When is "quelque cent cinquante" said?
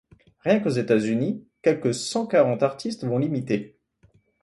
1.61-2.63